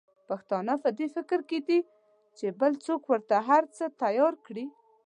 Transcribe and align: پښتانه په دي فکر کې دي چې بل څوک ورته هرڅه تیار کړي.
پښتانه 0.29 0.73
په 0.83 0.89
دي 0.97 1.07
فکر 1.15 1.39
کې 1.49 1.59
دي 1.67 1.79
چې 2.37 2.45
بل 2.59 2.71
څوک 2.85 3.01
ورته 3.11 3.35
هرڅه 3.49 3.85
تیار 4.01 4.33
کړي. 4.45 4.65